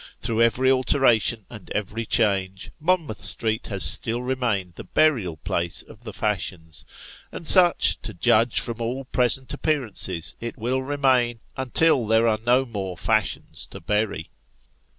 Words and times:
Through 0.19 0.41
every 0.41 0.71
alteration 0.71 1.45
and 1.47 1.69
every 1.75 2.07
change, 2.07 2.71
Monmouth 2.79 3.23
Street 3.23 3.67
has 3.67 3.83
still 3.83 4.23
remained 4.23 4.73
the 4.73 4.83
burial 4.83 5.37
place 5.37 5.83
of 5.83 6.03
the 6.05 6.11
fashions; 6.11 6.83
and 7.31 7.45
such, 7.45 8.01
to 8.01 8.11
judge 8.11 8.59
from 8.59 8.81
all 8.81 9.05
present 9.05 9.53
appearances, 9.53 10.35
it 10.39 10.57
will 10.57 10.81
remain 10.81 11.39
until 11.55 12.07
there 12.07 12.27
are 12.27 12.39
no 12.43 12.65
more 12.65 12.97
fashions 12.97 13.67
to 13.67 13.79
bury. 13.79 14.31